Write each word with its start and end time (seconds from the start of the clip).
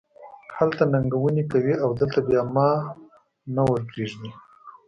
هلته 0.57 0.83
ننګونې 0.93 1.43
کوې 1.51 1.75
او 1.83 1.89
دلته 1.99 2.19
بیا 2.27 2.41
ما 2.55 2.69
نه 3.55 3.61
ور 3.69 3.79
پرېږدې. 3.89 4.31